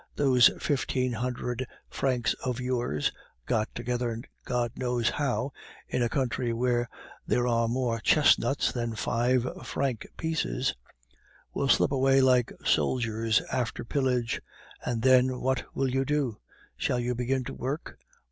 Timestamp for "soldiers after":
12.65-13.83